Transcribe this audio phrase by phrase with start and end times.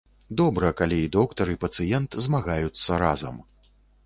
[0.39, 3.41] Добра, калі і доктар, і пацыент змагаюцца разам.